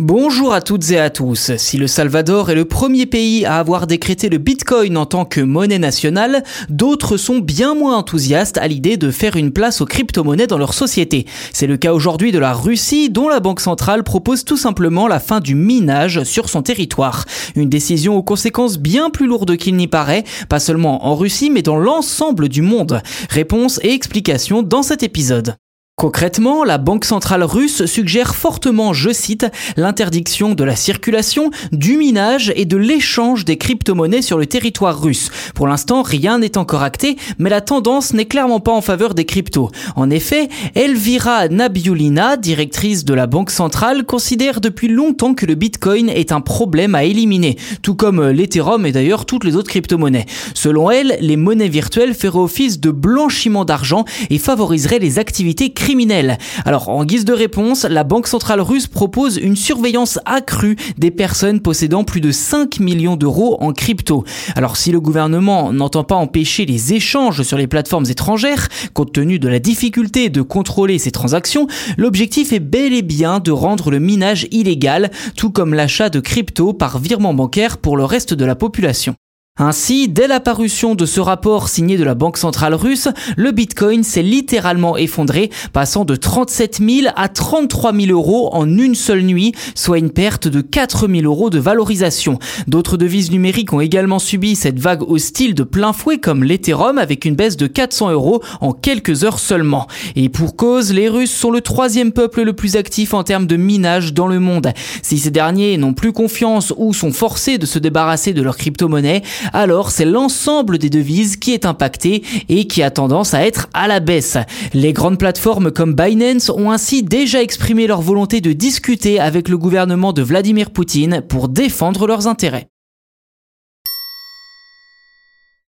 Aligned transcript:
Bonjour 0.00 0.52
à 0.52 0.60
toutes 0.60 0.90
et 0.90 0.98
à 0.98 1.08
tous. 1.08 1.52
Si 1.56 1.76
le 1.76 1.86
Salvador 1.86 2.50
est 2.50 2.56
le 2.56 2.64
premier 2.64 3.06
pays 3.06 3.44
à 3.44 3.60
avoir 3.60 3.86
décrété 3.86 4.28
le 4.28 4.38
Bitcoin 4.38 4.96
en 4.96 5.06
tant 5.06 5.24
que 5.24 5.40
monnaie 5.40 5.78
nationale, 5.78 6.42
d'autres 6.68 7.16
sont 7.16 7.38
bien 7.38 7.76
moins 7.76 7.96
enthousiastes 7.96 8.58
à 8.58 8.66
l'idée 8.66 8.96
de 8.96 9.12
faire 9.12 9.36
une 9.36 9.52
place 9.52 9.80
aux 9.80 9.86
crypto-monnaies 9.86 10.48
dans 10.48 10.58
leur 10.58 10.74
société. 10.74 11.26
C'est 11.52 11.68
le 11.68 11.76
cas 11.76 11.92
aujourd'hui 11.92 12.32
de 12.32 12.40
la 12.40 12.54
Russie, 12.54 13.08
dont 13.08 13.28
la 13.28 13.38
Banque 13.38 13.60
centrale 13.60 14.02
propose 14.02 14.44
tout 14.44 14.56
simplement 14.56 15.06
la 15.06 15.20
fin 15.20 15.38
du 15.38 15.54
minage 15.54 16.24
sur 16.24 16.48
son 16.48 16.62
territoire. 16.62 17.24
Une 17.54 17.68
décision 17.68 18.16
aux 18.16 18.24
conséquences 18.24 18.78
bien 18.78 19.10
plus 19.10 19.28
lourdes 19.28 19.56
qu'il 19.56 19.76
n'y 19.76 19.86
paraît, 19.86 20.24
pas 20.48 20.58
seulement 20.58 21.06
en 21.06 21.14
Russie, 21.14 21.50
mais 21.50 21.62
dans 21.62 21.76
l'ensemble 21.78 22.48
du 22.48 22.62
monde. 22.62 23.00
Réponse 23.30 23.78
et 23.84 23.92
explication 23.92 24.64
dans 24.64 24.82
cet 24.82 25.04
épisode. 25.04 25.54
Concrètement, 25.96 26.64
la 26.64 26.76
Banque 26.76 27.04
centrale 27.04 27.44
russe 27.44 27.86
suggère 27.86 28.34
fortement, 28.34 28.92
je 28.92 29.10
cite, 29.10 29.46
l'interdiction 29.76 30.54
de 30.54 30.64
la 30.64 30.74
circulation, 30.74 31.52
du 31.70 31.96
minage 31.96 32.52
et 32.56 32.64
de 32.64 32.76
l'échange 32.76 33.44
des 33.44 33.58
crypto-monnaies 33.58 34.20
sur 34.20 34.36
le 34.36 34.46
territoire 34.46 35.00
russe. 35.00 35.30
Pour 35.54 35.68
l'instant, 35.68 36.02
rien 36.02 36.38
n'est 36.38 36.58
encore 36.58 36.82
acté, 36.82 37.16
mais 37.38 37.48
la 37.48 37.60
tendance 37.60 38.12
n'est 38.12 38.24
clairement 38.24 38.58
pas 38.58 38.72
en 38.72 38.80
faveur 38.80 39.14
des 39.14 39.24
cryptos. 39.24 39.70
En 39.94 40.10
effet, 40.10 40.48
Elvira 40.74 41.48
Nabiulina, 41.48 42.36
directrice 42.36 43.04
de 43.04 43.14
la 43.14 43.28
Banque 43.28 43.50
centrale, 43.50 44.04
considère 44.04 44.60
depuis 44.60 44.88
longtemps 44.88 45.34
que 45.34 45.46
le 45.46 45.54
Bitcoin 45.54 46.08
est 46.08 46.32
un 46.32 46.40
problème 46.40 46.96
à 46.96 47.04
éliminer, 47.04 47.56
tout 47.82 47.94
comme 47.94 48.30
l'Ethereum 48.30 48.84
et 48.84 48.92
d'ailleurs 48.92 49.26
toutes 49.26 49.44
les 49.44 49.54
autres 49.54 49.70
crypto-monnaies. 49.70 50.26
Selon 50.54 50.90
elle, 50.90 51.16
les 51.20 51.36
monnaies 51.36 51.68
virtuelles 51.68 52.14
feraient 52.14 52.38
office 52.38 52.80
de 52.80 52.90
blanchiment 52.90 53.64
d'argent 53.64 54.04
et 54.30 54.38
favoriseraient 54.38 54.98
les 54.98 55.20
activités 55.20 55.72
criminels. 55.72 56.38
Alors, 56.64 56.88
en 56.88 57.04
guise 57.04 57.24
de 57.24 57.32
réponse, 57.32 57.84
la 57.84 58.02
Banque 58.02 58.26
centrale 58.26 58.60
russe 58.60 58.88
propose 58.88 59.36
une 59.36 59.56
surveillance 59.56 60.18
accrue 60.24 60.76
des 60.98 61.12
personnes 61.12 61.60
possédant 61.60 62.02
plus 62.02 62.20
de 62.20 62.32
5 62.32 62.80
millions 62.80 63.16
d'euros 63.16 63.56
en 63.60 63.72
crypto. 63.72 64.24
Alors, 64.56 64.76
si 64.76 64.90
le 64.90 65.00
gouvernement 65.00 65.43
n'entend 65.44 66.04
pas 66.04 66.14
empêcher 66.14 66.66
les 66.66 66.94
échanges 66.94 67.42
sur 67.42 67.58
les 67.58 67.66
plateformes 67.66 68.06
étrangères, 68.08 68.68
compte 68.92 69.12
tenu 69.12 69.38
de 69.38 69.48
la 69.48 69.58
difficulté 69.58 70.28
de 70.28 70.42
contrôler 70.42 70.98
ces 70.98 71.10
transactions, 71.10 71.66
l'objectif 71.96 72.52
est 72.52 72.60
bel 72.60 72.92
et 72.92 73.02
bien 73.02 73.40
de 73.40 73.50
rendre 73.50 73.90
le 73.90 73.98
minage 73.98 74.46
illégal, 74.50 75.10
tout 75.36 75.50
comme 75.50 75.74
l'achat 75.74 76.10
de 76.10 76.20
crypto 76.20 76.72
par 76.72 76.98
virement 76.98 77.34
bancaire 77.34 77.78
pour 77.78 77.96
le 77.96 78.04
reste 78.04 78.34
de 78.34 78.44
la 78.44 78.54
population. 78.54 79.14
Ainsi, 79.56 80.08
dès 80.08 80.26
l'apparition 80.26 80.96
de 80.96 81.06
ce 81.06 81.20
rapport 81.20 81.68
signé 81.68 81.96
de 81.96 82.02
la 82.02 82.16
Banque 82.16 82.38
centrale 82.38 82.74
russe, 82.74 83.06
le 83.36 83.52
Bitcoin 83.52 84.02
s'est 84.02 84.20
littéralement 84.20 84.96
effondré, 84.96 85.48
passant 85.72 86.04
de 86.04 86.16
37 86.16 86.80
000 86.84 87.12
à 87.14 87.28
33 87.28 87.94
000 87.94 88.06
euros 88.08 88.52
en 88.52 88.68
une 88.68 88.96
seule 88.96 89.22
nuit, 89.22 89.52
soit 89.76 89.98
une 89.98 90.10
perte 90.10 90.48
de 90.48 90.60
4 90.60 91.06
000 91.06 91.22
euros 91.22 91.50
de 91.50 91.60
valorisation. 91.60 92.40
D'autres 92.66 92.96
devises 92.96 93.30
numériques 93.30 93.72
ont 93.72 93.80
également 93.80 94.18
subi 94.18 94.56
cette 94.56 94.80
vague 94.80 95.08
hostile 95.08 95.54
de 95.54 95.62
plein 95.62 95.92
fouet, 95.92 96.18
comme 96.18 96.42
l'Ethereum, 96.42 96.98
avec 96.98 97.24
une 97.24 97.36
baisse 97.36 97.56
de 97.56 97.68
400 97.68 98.10
euros 98.10 98.42
en 98.60 98.72
quelques 98.72 99.22
heures 99.22 99.38
seulement. 99.38 99.86
Et 100.16 100.30
pour 100.30 100.56
cause, 100.56 100.92
les 100.92 101.08
Russes 101.08 101.30
sont 101.32 101.52
le 101.52 101.60
troisième 101.60 102.10
peuple 102.10 102.42
le 102.42 102.54
plus 102.54 102.74
actif 102.74 103.14
en 103.14 103.22
termes 103.22 103.46
de 103.46 103.54
minage 103.54 104.14
dans 104.14 104.26
le 104.26 104.40
monde. 104.40 104.72
Si 105.02 105.16
ces 105.16 105.30
derniers 105.30 105.76
n'ont 105.76 105.94
plus 105.94 106.12
confiance 106.12 106.74
ou 106.76 106.92
sont 106.92 107.12
forcés 107.12 107.56
de 107.56 107.66
se 107.66 107.78
débarrasser 107.78 108.32
de 108.32 108.42
leurs 108.42 108.56
crypto-monnaies, 108.56 109.22
alors 109.52 109.90
c'est 109.90 110.04
l'ensemble 110.04 110.78
des 110.78 110.90
devises 110.90 111.36
qui 111.36 111.52
est 111.52 111.66
impacté 111.66 112.22
et 112.48 112.66
qui 112.66 112.82
a 112.82 112.90
tendance 112.90 113.34
à 113.34 113.46
être 113.46 113.68
à 113.74 113.88
la 113.88 114.00
baisse. 114.00 114.38
Les 114.72 114.92
grandes 114.92 115.18
plateformes 115.18 115.70
comme 115.70 115.94
Binance 115.94 116.50
ont 116.50 116.70
ainsi 116.70 117.02
déjà 117.02 117.42
exprimé 117.42 117.86
leur 117.86 118.00
volonté 118.00 118.40
de 118.40 118.52
discuter 118.52 119.20
avec 119.20 119.48
le 119.48 119.58
gouvernement 119.58 120.12
de 120.12 120.22
Vladimir 120.22 120.70
Poutine 120.70 121.22
pour 121.28 121.48
défendre 121.48 122.06
leurs 122.06 122.26
intérêts. 122.26 122.68